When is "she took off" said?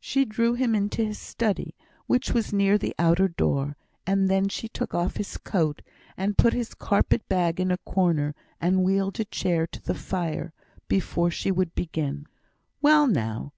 4.48-5.18